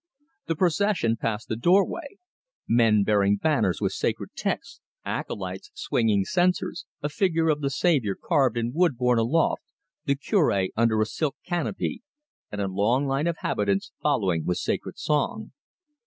[0.47, 2.17] The procession passed the doorway:
[2.67, 8.57] men bearing banners with sacred texts, acolytes swinging censers, a figure of the Saviour carved
[8.57, 9.61] in wood borne aloft,
[10.05, 12.01] the Cure under a silk canopy,
[12.51, 15.51] and a long line of habitants following with sacred song.